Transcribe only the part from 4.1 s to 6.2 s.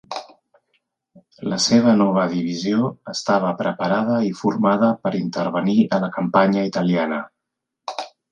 i formada per intervenir a la